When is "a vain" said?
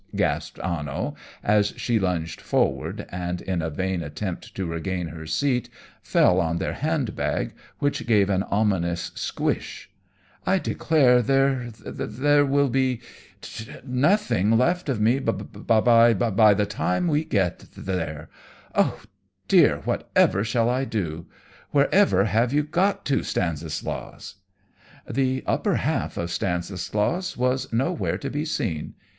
3.61-4.01